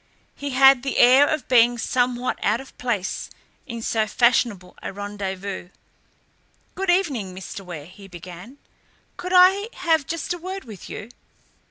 [0.35, 3.29] He had the air of being somewhat out of place
[3.67, 5.69] in so fashionable a rendezvous.
[6.73, 7.63] "Good evening, Mr.
[7.63, 8.57] Ware!" he began.
[9.15, 11.09] "Could I have just a word with you?"